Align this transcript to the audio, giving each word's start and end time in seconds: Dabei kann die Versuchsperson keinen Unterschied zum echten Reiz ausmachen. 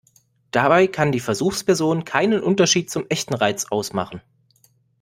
Dabei 0.49 0.87
kann 0.87 1.11
die 1.11 1.19
Versuchsperson 1.19 2.05
keinen 2.05 2.41
Unterschied 2.41 2.89
zum 2.89 3.05
echten 3.09 3.35
Reiz 3.35 3.65
ausmachen. 3.69 4.23